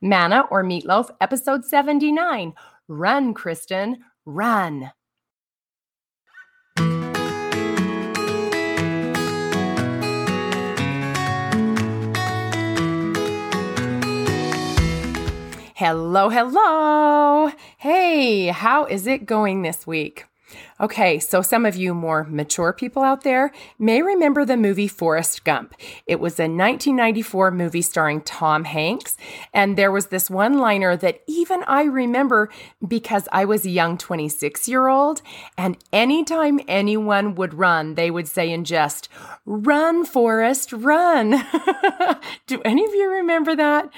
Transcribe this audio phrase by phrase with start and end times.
[0.00, 2.52] Manna or Meatloaf, episode 79.
[2.86, 4.92] Run, Kristen, run.
[15.74, 17.52] Hello, hello.
[17.78, 20.26] Hey, how is it going this week?
[20.80, 23.50] Okay, so some of you more mature people out there
[23.80, 25.74] may remember the movie Forrest Gump.
[26.06, 29.16] It was a 1994 movie starring Tom Hanks,
[29.52, 32.48] and there was this one liner that even I remember
[32.86, 35.20] because I was a young 26 year old,
[35.56, 39.08] and anytime anyone would run, they would say in jest,
[39.44, 41.30] Run, Forrest, run.
[42.46, 43.90] Do any of you remember that?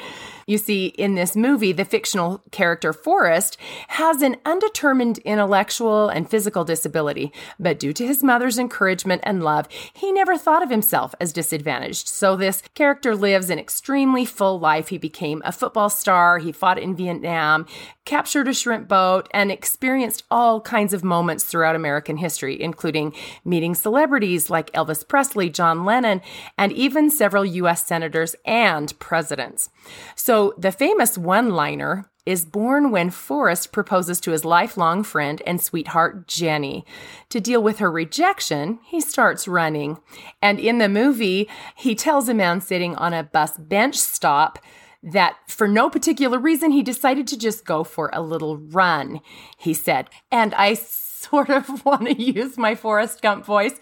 [0.46, 6.64] You see, in this movie, the fictional character Forrest has an undetermined intellectual and physical
[6.70, 11.32] disability, but due to his mother's encouragement and love, he never thought of himself as
[11.32, 12.06] disadvantaged.
[12.08, 14.88] So this character lives an extremely full life.
[14.88, 17.66] He became a football star, he fought in Vietnam,
[18.04, 23.12] captured a shrimp boat, and experienced all kinds of moments throughout American history, including
[23.44, 26.20] meeting celebrities like Elvis Presley, John Lennon,
[26.56, 29.70] and even several US senators and presidents.
[30.14, 35.60] So the famous one liner is born when Forrest proposes to his lifelong friend and
[35.60, 36.86] sweetheart, Jenny.
[37.30, 39.98] To deal with her rejection, he starts running.
[40.40, 44.60] And in the movie, he tells a man sitting on a bus bench stop
[45.02, 49.20] that for no particular reason, he decided to just go for a little run,
[49.58, 50.08] he said.
[50.30, 50.74] And I
[51.30, 53.78] sort of want to use my Forrest Gump voice,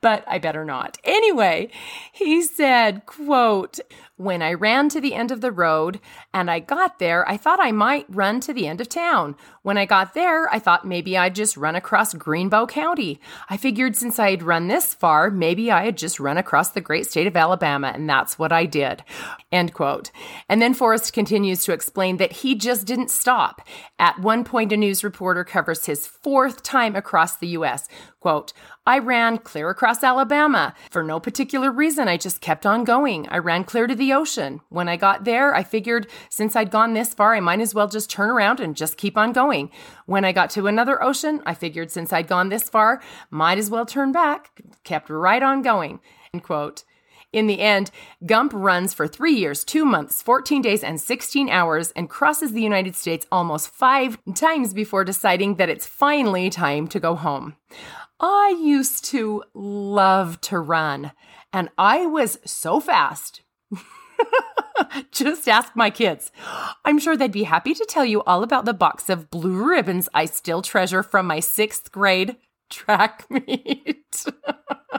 [0.00, 0.98] but I better not.
[1.04, 1.70] Anyway,
[2.12, 3.80] he said, quote,
[4.18, 6.00] when I ran to the end of the road
[6.32, 9.36] and I got there, I thought I might run to the end of town.
[9.62, 13.20] When I got there, I thought maybe I'd just run across Greenbow County.
[13.50, 16.80] I figured since I had run this far, maybe I had just run across the
[16.80, 19.02] great state of Alabama, and that's what I did.
[19.52, 20.10] End quote.
[20.48, 23.66] And then Forrest continues to explain that he just didn't stop.
[23.98, 27.88] At one point, a news reporter covers his fourth time across the U.S.
[28.20, 28.52] Quote,
[28.86, 30.74] I ran clear across Alabama.
[30.90, 33.26] For no particular reason, I just kept on going.
[33.28, 34.60] I ran clear to the ocean.
[34.68, 37.88] When I got there, I figured since I'd gone this far, I might as well
[37.88, 39.70] just turn around and just keep on going.
[40.04, 43.00] When I got to another ocean, I figured since I'd gone this far,
[43.30, 44.60] might as well turn back.
[44.84, 46.00] Kept right on going.
[46.34, 46.84] End quote.
[47.36, 47.90] In the end,
[48.24, 52.62] Gump runs for three years, two months, 14 days, and 16 hours and crosses the
[52.62, 57.54] United States almost five times before deciding that it's finally time to go home.
[58.18, 61.12] I used to love to run,
[61.52, 63.42] and I was so fast.
[65.12, 66.32] Just ask my kids.
[66.86, 70.08] I'm sure they'd be happy to tell you all about the box of blue ribbons
[70.14, 72.36] I still treasure from my sixth grade
[72.70, 74.24] track meet.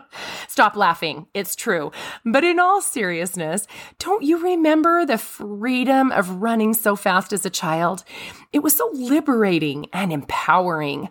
[0.57, 1.27] Stop laughing.
[1.35, 1.91] It's true.
[2.25, 3.67] But in all seriousness,
[3.99, 8.03] don't you remember the freedom of running so fast as a child?
[8.51, 11.09] It was so liberating and empowering.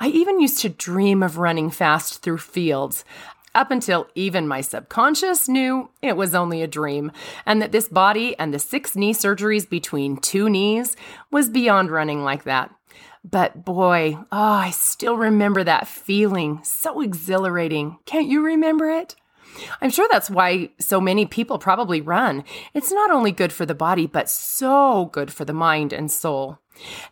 [0.00, 3.04] I even used to dream of running fast through fields
[3.54, 7.12] up until even my subconscious knew it was only a dream,
[7.44, 10.96] and that this body and the six knee surgeries between two knees
[11.30, 12.74] was beyond running like that.
[13.28, 16.60] But boy, oh, I still remember that feeling.
[16.62, 17.98] So exhilarating.
[18.06, 19.16] Can't you remember it?
[19.80, 22.44] I'm sure that's why so many people probably run.
[22.72, 26.58] It's not only good for the body, but so good for the mind and soul.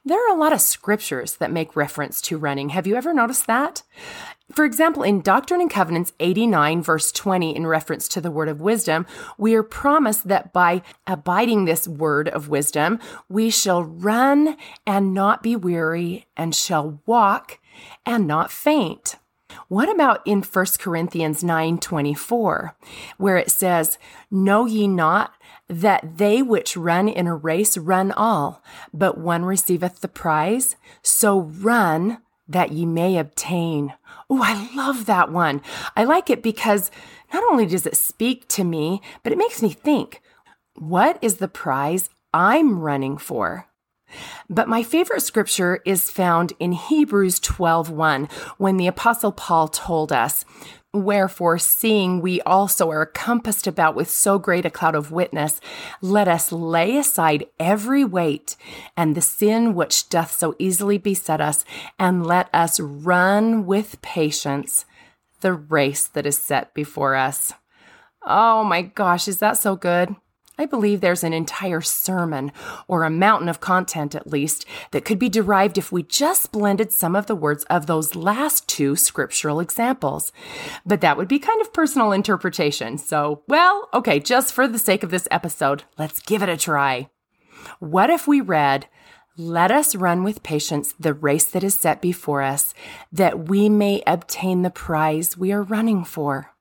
[0.04, 2.68] There are a lot of scriptures that make reference to running.
[2.68, 3.82] Have you ever noticed that?
[4.54, 8.60] For example, in Doctrine and Covenants 89, verse 20, in reference to the word of
[8.60, 9.04] wisdom,
[9.36, 14.56] we are promised that by abiding this word of wisdom, we shall run
[14.86, 17.58] and not be weary, and shall walk
[18.06, 19.16] and not faint.
[19.68, 22.76] What about in 1 Corinthians 9:24,
[23.18, 23.98] where it says,
[24.30, 25.32] "Know ye not
[25.68, 30.76] that they which run in a race run all, but one receiveth the prize?
[31.02, 33.94] So run that ye may obtain."
[34.30, 35.62] Oh, I love that one.
[35.96, 36.90] I like it because
[37.32, 40.20] not only does it speak to me, but it makes me think,
[40.74, 43.66] what is the prize I'm running for?
[44.48, 50.44] But my favorite scripture is found in Hebrews 12:1 when the apostle Paul told us,
[50.94, 55.60] Wherefore, seeing we also are compassed about with so great a cloud of witness,
[56.00, 58.56] let us lay aside every weight
[58.96, 61.64] and the sin which doth so easily beset us,
[61.98, 64.84] and let us run with patience
[65.40, 67.52] the race that is set before us.
[68.24, 70.14] Oh my gosh, is that so good?
[70.56, 72.52] I believe there's an entire sermon,
[72.86, 76.92] or a mountain of content at least, that could be derived if we just blended
[76.92, 80.30] some of the words of those last two scriptural examples.
[80.86, 82.98] But that would be kind of personal interpretation.
[82.98, 87.10] So, well, okay, just for the sake of this episode, let's give it a try.
[87.80, 88.86] What if we read,
[89.36, 92.74] let us run with patience the race that is set before us,
[93.10, 96.52] that we may obtain the prize we are running for.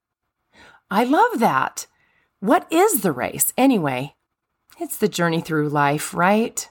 [0.89, 1.85] I love that.
[2.43, 4.15] What is the race, anyway?
[4.77, 6.69] It's the journey through life, right?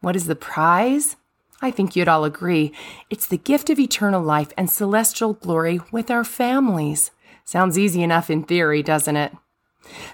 [0.00, 1.14] What is the prize?
[1.60, 2.72] I think you'd all agree.
[3.08, 7.12] It's the gift of eternal life and celestial glory with our families.
[7.44, 9.32] Sounds easy enough in theory, doesn't it?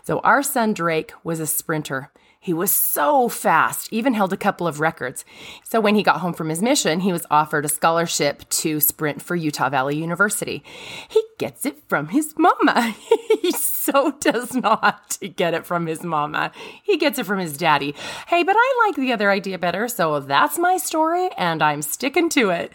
[0.04, 2.12] So, our son Drake was a sprinter.
[2.40, 5.24] He was so fast, even held a couple of records.
[5.64, 9.20] So when he got home from his mission, he was offered a scholarship to sprint
[9.20, 10.62] for Utah Valley University.
[11.08, 12.94] He gets it from his mama.
[13.42, 16.52] he so does not get it from his mama.
[16.82, 17.94] He gets it from his daddy.
[18.28, 22.28] Hey, but I like the other idea better, so that's my story and I'm sticking
[22.30, 22.72] to it.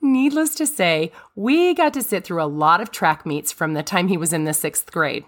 [0.00, 3.82] Needless to say, we got to sit through a lot of track meets from the
[3.82, 5.24] time he was in the sixth grade.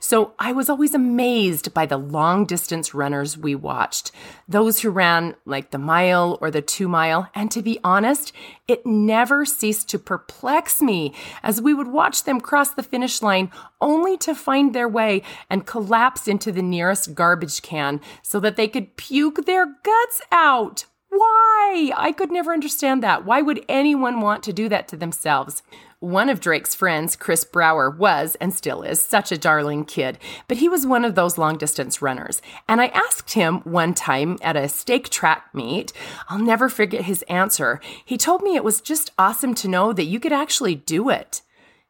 [0.00, 4.12] So I was always amazed by the long distance runners we watched,
[4.48, 7.28] those who ran like the mile or the two mile.
[7.34, 8.32] And to be honest,
[8.68, 13.50] it never ceased to perplex me as we would watch them cross the finish line
[13.80, 18.68] only to find their way and collapse into the nearest garbage can so that they
[18.68, 20.86] could puke their guts out.
[21.08, 21.92] Why?
[21.96, 23.24] I could never understand that.
[23.24, 25.62] Why would anyone want to do that to themselves?
[26.06, 30.58] One of Drake's friends, Chris Brower, was and still is such a darling kid, but
[30.58, 32.40] he was one of those long distance runners.
[32.68, 35.92] And I asked him one time at a stake track meet,
[36.28, 37.80] I'll never forget his answer.
[38.04, 41.42] He told me it was just awesome to know that you could actually do it.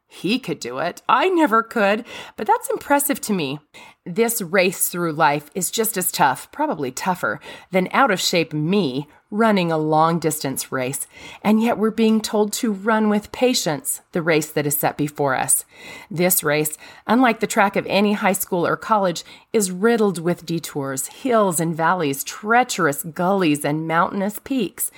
[0.07, 1.03] He could do it.
[1.07, 2.03] I never could,
[2.37, 3.59] but that's impressive to me.
[4.03, 7.39] This race through life is just as tough, probably tougher,
[7.69, 11.07] than out of shape me running a long distance race,
[11.43, 15.35] and yet we're being told to run with patience the race that is set before
[15.35, 15.65] us.
[16.09, 21.07] This race, unlike the track of any high school or college, is riddled with detours,
[21.07, 24.91] hills and valleys, treacherous gullies, and mountainous peaks.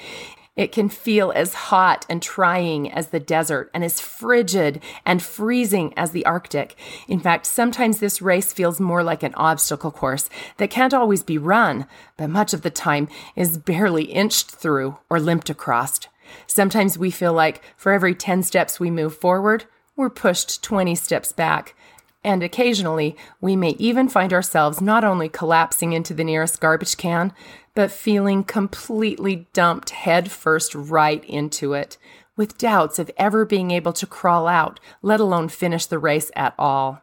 [0.60, 5.94] It can feel as hot and trying as the desert and as frigid and freezing
[5.96, 6.76] as the Arctic.
[7.08, 11.38] In fact, sometimes this race feels more like an obstacle course that can't always be
[11.38, 13.08] run, but much of the time
[13.38, 16.02] is barely inched through or limped across.
[16.46, 19.64] Sometimes we feel like for every 10 steps we move forward,
[19.96, 21.74] we're pushed 20 steps back.
[22.22, 27.32] And occasionally, we may even find ourselves not only collapsing into the nearest garbage can,
[27.80, 31.98] but feeling completely dumped headfirst right into it,
[32.36, 36.54] with doubts of ever being able to crawl out, let alone finish the race at
[36.60, 37.02] all.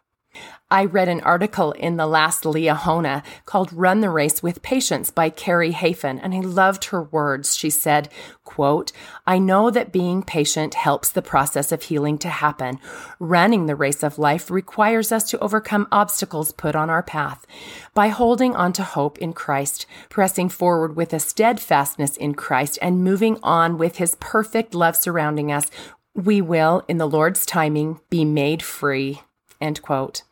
[0.68, 5.30] I read an article in the last Liahona called Run the Race with Patience by
[5.30, 7.54] Carrie Hafen, and I loved her words.
[7.54, 8.08] She said,
[8.44, 8.90] quote,
[9.28, 12.80] I know that being patient helps the process of healing to happen.
[13.20, 17.46] Running the race of life requires us to overcome obstacles put on our path.
[17.94, 23.04] By holding on to hope in Christ, pressing forward with a steadfastness in Christ, and
[23.04, 25.70] moving on with his perfect love surrounding us,
[26.12, 29.20] we will, in the Lord's timing, be made free.
[29.60, 30.22] End quote.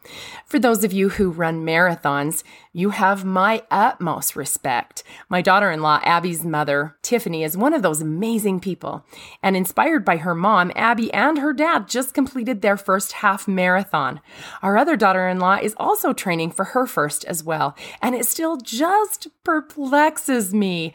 [0.44, 2.43] For those of you who run marathons,
[2.75, 5.03] you have my utmost respect.
[5.29, 9.06] My daughter in law, Abby's mother, Tiffany, is one of those amazing people.
[9.43, 14.21] And inspired by her mom, Abby and her dad just completed their first half marathon.
[14.62, 17.75] Our other daughter in law is also training for her first as well.
[18.03, 20.93] And it still just perplexes me.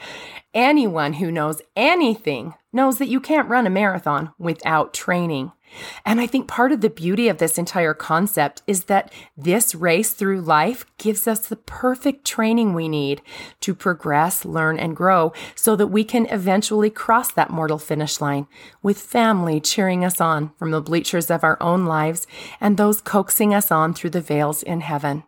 [0.54, 5.52] Anyone who knows anything knows that you can't run a marathon without training.
[6.06, 10.14] And I think part of the beauty of this entire concept is that this race
[10.14, 13.22] through life gives us the perfect training we need
[13.62, 18.48] to progress, learn, and grow so that we can eventually cross that mortal finish line
[18.82, 22.28] with family cheering us on from the bleachers of our own lives
[22.60, 25.24] and those coaxing us on through the veils in heaven.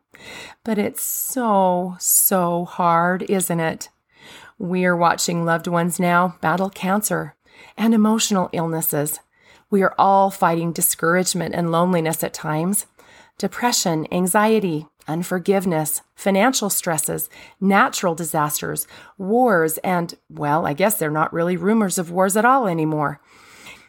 [0.64, 3.90] But it's so, so hard, isn't it?
[4.58, 7.36] We are watching loved ones now battle cancer
[7.78, 9.20] and emotional illnesses
[9.72, 12.86] we are all fighting discouragement and loneliness at times,
[13.38, 18.86] depression, anxiety, unforgiveness, financial stresses, natural disasters,
[19.18, 23.20] wars, and, well, I guess they're not really rumors of wars at all anymore.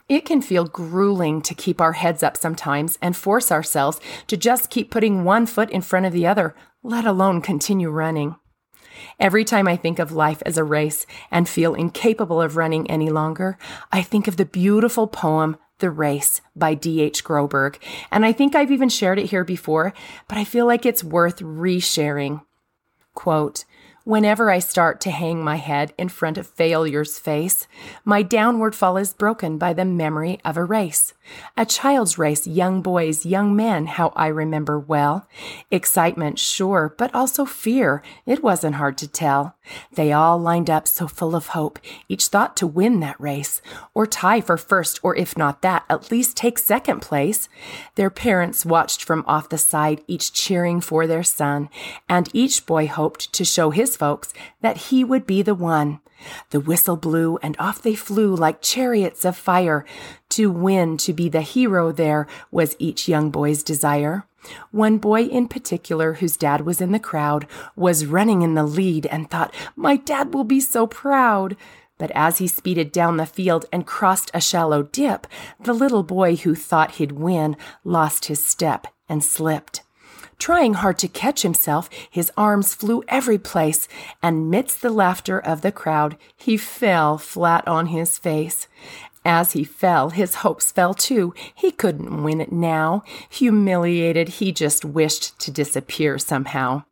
[0.08, 4.70] It can feel grueling to keep our heads up sometimes and force ourselves to just
[4.70, 8.36] keep putting one foot in front of the other, let alone continue running.
[9.18, 13.10] Every time I think of life as a race and feel incapable of running any
[13.10, 13.58] longer,
[13.90, 17.22] I think of the beautiful poem the Race by D.H.
[17.22, 17.76] Groberg.
[18.10, 19.92] And I think I've even shared it here before,
[20.28, 22.42] but I feel like it's worth resharing.
[23.12, 23.66] Quote,
[24.04, 27.68] Whenever I start to hang my head in front of failure's face,
[28.04, 31.14] my downward fall is broken by the memory of a race.
[31.56, 35.28] A child's race, young boys, young men, how I remember well.
[35.70, 38.02] Excitement, sure, but also fear.
[38.26, 39.54] It wasn't hard to tell.
[39.92, 41.78] They all lined up so full of hope,
[42.08, 43.62] each thought to win that race,
[43.94, 47.48] or tie for first, or if not that, at least take second place.
[47.94, 51.70] Their parents watched from off the side, each cheering for their son,
[52.08, 54.32] and each boy hoped to show his folks
[54.62, 56.00] that he would be the one.
[56.50, 59.84] The whistle blew, and off they flew like chariots of fire.
[60.30, 64.24] To win, to be the hero there was each young boy's desire.
[64.70, 67.46] One boy in particular, whose dad was in the crowd,
[67.76, 71.56] was running in the lead and thought, My dad will be so proud.
[71.98, 75.26] But as he speeded down the field and crossed a shallow dip,
[75.60, 79.82] the little boy who thought he'd win lost his step and slipped.
[80.42, 83.86] Trying hard to catch himself, his arms flew every place,
[84.20, 88.66] and midst the laughter of the crowd, he fell flat on his face.
[89.24, 91.32] As he fell, his hopes fell too.
[91.54, 93.04] He couldn't win it now.
[93.30, 96.82] Humiliated, he just wished to disappear somehow.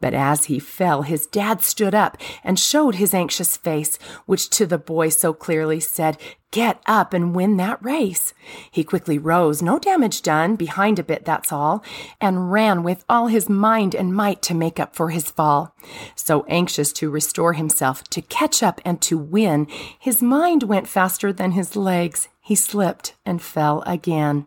[0.00, 4.66] But as he fell, his dad stood up and showed his anxious face, which to
[4.66, 6.18] the boy so clearly said,
[6.54, 8.32] Get up and win that race.
[8.70, 11.82] He quickly rose, no damage done, behind a bit, that's all,
[12.20, 15.74] and ran with all his mind and might to make up for his fall.
[16.14, 19.66] So anxious to restore himself, to catch up and to win,
[19.98, 22.28] his mind went faster than his legs.
[22.40, 24.46] He slipped and fell again.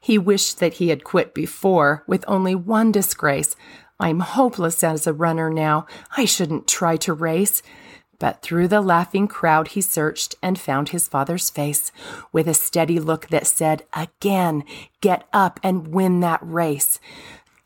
[0.00, 3.56] He wished that he had quit before, with only one disgrace
[4.02, 5.86] I'm hopeless as a runner now.
[6.16, 7.62] I shouldn't try to race.
[8.18, 11.92] But through the laughing crowd he searched and found his father's face
[12.32, 14.64] with a steady look that said, Again,
[15.00, 16.98] get up and win that race.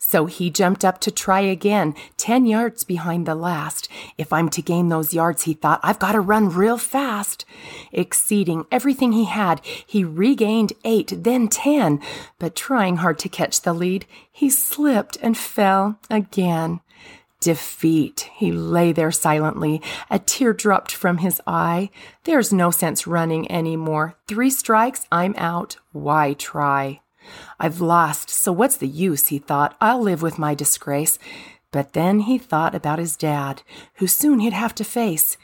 [0.09, 3.89] So he jumped up to try again, 10 yards behind the last.
[4.17, 7.45] If I'm to gain those yards, he thought, I've got to run real fast.
[7.91, 12.01] Exceeding everything he had, he regained eight, then 10.
[12.39, 16.79] But trying hard to catch the lead, he slipped and fell again.
[17.41, 18.31] Defeat.
[18.33, 19.83] He lay there silently.
[20.09, 21.91] A tear dropped from his eye.
[22.23, 24.15] There's no sense running any more.
[24.29, 25.79] Three strikes, I'm out.
[25.91, 27.01] Why try?
[27.59, 29.29] I've lost, so what's the use?
[29.29, 29.77] He thought.
[29.81, 31.19] I'll live with my disgrace.
[31.71, 33.63] But then he thought about his dad,
[33.97, 35.37] who soon he'd have to face.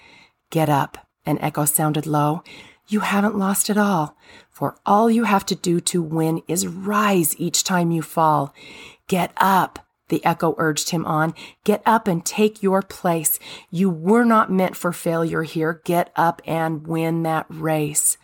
[0.50, 2.42] Get up, an echo sounded low.
[2.88, 4.16] You haven't lost at all,
[4.50, 8.54] for all you have to do to win is rise each time you fall.
[9.08, 11.34] Get up, the echo urged him on.
[11.64, 13.38] Get up and take your place.
[13.70, 15.80] You were not meant for failure here.
[15.84, 18.18] Get up and win that race.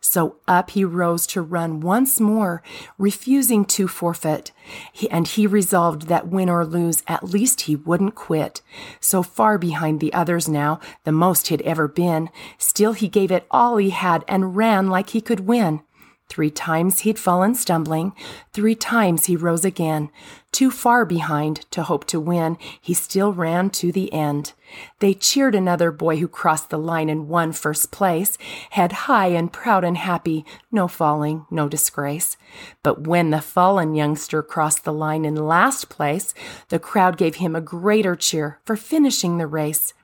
[0.00, 2.62] So up he rose to run once more,
[2.96, 4.50] refusing to forfeit.
[4.92, 8.62] He, and he resolved that win or lose, at least he wouldn't quit.
[8.98, 13.46] So far behind the others now, the most he'd ever been, still he gave it
[13.50, 15.82] all he had and ran like he could win.
[16.30, 18.12] Three times he'd fallen stumbling.
[18.52, 20.10] Three times he rose again.
[20.52, 24.52] Too far behind to hope to win, he still ran to the end.
[25.00, 28.38] They cheered another boy who crossed the line and won first place,
[28.70, 32.36] head high and proud and happy, no falling, no disgrace.
[32.84, 36.32] But when the fallen youngster crossed the line in last place,
[36.68, 39.94] the crowd gave him a greater cheer for finishing the race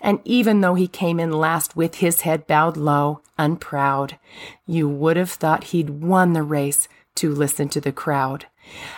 [0.00, 4.18] and even though he came in last with his head bowed low, unproud,
[4.66, 8.46] you would have thought he'd won the race to listen to the crowd.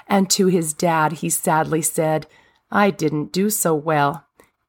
[0.06, 2.26] And to his dad, he sadly said,
[2.70, 4.24] I didn't do so well.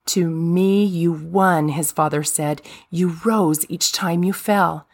[0.07, 2.61] To me, you won, his father said.
[2.89, 4.87] You rose each time you fell.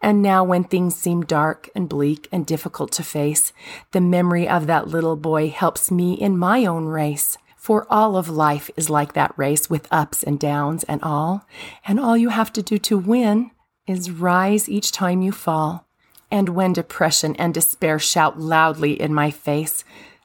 [0.00, 3.52] And now, when things seem dark and bleak and difficult to face,
[3.92, 7.38] the memory of that little boy helps me in my own race.
[7.64, 11.46] For all of life is like that race with ups and downs and all.
[11.86, 13.52] And all you have to do to win
[13.86, 15.86] is rise each time you fall.
[16.30, 19.82] And when depression and despair shout loudly in my face,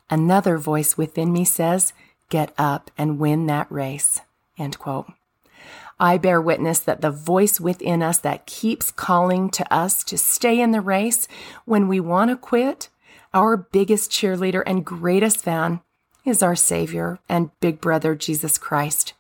[0.10, 1.93] another voice within me says,
[2.27, 4.19] Get up and win that race.
[4.58, 5.10] End quote.
[5.98, 10.60] I bear witness that the voice within us that keeps calling to us to stay
[10.60, 11.25] in the race
[11.63, 12.89] when we want to quit,
[13.34, 15.79] our biggest cheerleader and greatest fan,
[16.29, 19.13] is our Savior and Big Brother Jesus Christ.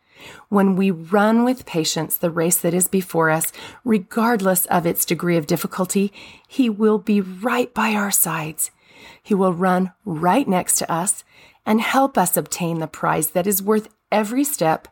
[0.49, 3.51] When we run with patience the race that is before us,
[3.83, 6.13] regardless of its degree of difficulty,
[6.47, 8.69] He will be right by our sides.
[9.23, 11.23] He will run right next to us
[11.65, 14.87] and help us obtain the prize that is worth every step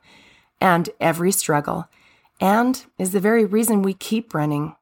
[0.59, 1.87] and every struggle,
[2.41, 4.75] and is the very reason we keep running.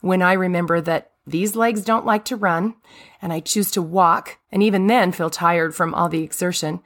[0.00, 2.74] When I remember that these legs don't like to run,
[3.20, 6.80] and I choose to walk, and even then feel tired from all the exertion.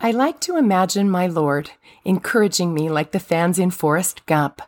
[0.00, 1.70] I like to imagine my Lord
[2.04, 4.60] encouraging me like the fans in Forrest Gump,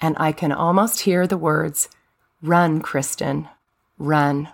[0.00, 1.88] and I can almost hear the words
[2.42, 3.48] Run, Kristen,
[3.98, 4.48] run.